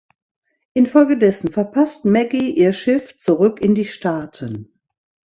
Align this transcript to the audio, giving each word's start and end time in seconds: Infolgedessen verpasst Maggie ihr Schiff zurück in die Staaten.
Infolgedessen 0.73 1.51
verpasst 1.51 2.05
Maggie 2.05 2.49
ihr 2.49 2.73
Schiff 2.73 3.15
zurück 3.17 3.61
in 3.61 3.75
die 3.75 3.85
Staaten. 3.85 4.73